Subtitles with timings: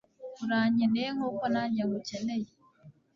[0.43, 2.49] urankeneye nkuko nanjye ngukeneye